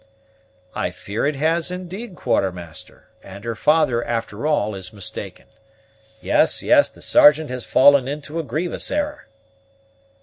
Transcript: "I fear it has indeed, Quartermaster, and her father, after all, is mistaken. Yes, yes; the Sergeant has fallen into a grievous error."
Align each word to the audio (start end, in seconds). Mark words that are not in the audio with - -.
"I 0.73 0.89
fear 0.89 1.27
it 1.27 1.35
has 1.35 1.69
indeed, 1.69 2.15
Quartermaster, 2.15 3.09
and 3.21 3.43
her 3.43 3.53
father, 3.53 4.03
after 4.03 4.47
all, 4.47 4.73
is 4.73 4.91
mistaken. 4.91 5.45
Yes, 6.21 6.63
yes; 6.63 6.89
the 6.89 7.03
Sergeant 7.03 7.51
has 7.51 7.65
fallen 7.65 8.07
into 8.07 8.39
a 8.39 8.43
grievous 8.43 8.89
error." 8.89 9.27